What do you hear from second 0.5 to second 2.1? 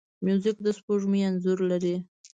د سپوږمۍ انځور لري.